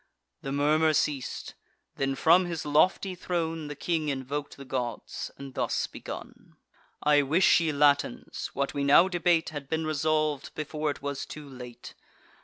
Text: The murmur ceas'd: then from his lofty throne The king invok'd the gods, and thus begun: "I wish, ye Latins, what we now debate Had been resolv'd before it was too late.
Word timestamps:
The 0.41 0.51
murmur 0.51 0.93
ceas'd: 0.93 1.53
then 1.97 2.15
from 2.15 2.45
his 2.45 2.65
lofty 2.65 3.13
throne 3.13 3.67
The 3.67 3.75
king 3.75 4.07
invok'd 4.09 4.57
the 4.57 4.65
gods, 4.65 5.29
and 5.37 5.53
thus 5.53 5.85
begun: 5.85 6.55
"I 7.03 7.21
wish, 7.21 7.59
ye 7.59 7.71
Latins, 7.71 8.49
what 8.55 8.73
we 8.73 8.83
now 8.83 9.07
debate 9.07 9.49
Had 9.49 9.69
been 9.69 9.85
resolv'd 9.85 10.55
before 10.55 10.89
it 10.89 11.03
was 11.03 11.27
too 11.27 11.47
late. 11.47 11.93